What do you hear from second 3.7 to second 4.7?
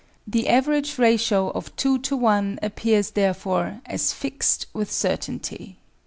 as fixed